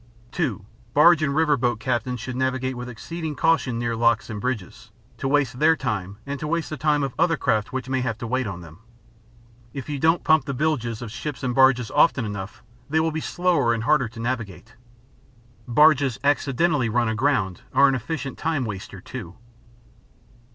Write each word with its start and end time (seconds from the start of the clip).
(2) 0.31 0.65
Barge 0.95 1.21
and 1.21 1.35
river 1.35 1.55
boat 1.55 1.79
captains 1.79 2.19
should 2.19 2.35
navigate 2.35 2.75
with 2.75 2.89
exceeding 2.89 3.35
caution 3.35 3.77
near 3.77 3.95
locks 3.95 4.31
and 4.31 4.41
bridges, 4.41 4.89
to 5.19 5.27
waste 5.27 5.59
their 5.59 5.75
time 5.75 6.17
and 6.25 6.39
to 6.39 6.47
waste 6.47 6.71
the 6.71 6.75
time 6.75 7.03
of 7.03 7.13
other 7.19 7.37
craft 7.37 7.71
which 7.71 7.87
may 7.87 8.01
have 8.01 8.17
to 8.17 8.25
wait 8.25 8.47
on 8.47 8.61
them. 8.61 8.79
If 9.75 9.89
you 9.89 9.99
don't 9.99 10.23
pump 10.23 10.45
the 10.45 10.55
bilges 10.55 11.03
of 11.03 11.11
ships 11.11 11.43
and 11.43 11.53
barges 11.53 11.91
often 11.91 12.25
enough, 12.25 12.63
they 12.89 12.99
will 12.99 13.11
be 13.11 13.21
slower 13.21 13.75
and 13.75 13.83
harder 13.83 14.07
to 14.07 14.19
navigate. 14.19 14.73
Barges 15.67 16.17
"accidentally" 16.23 16.89
run 16.89 17.07
aground 17.07 17.61
are 17.71 17.87
an 17.87 17.93
efficient 17.93 18.39
time 18.39 18.65
waster 18.65 19.01
too. 19.01 19.35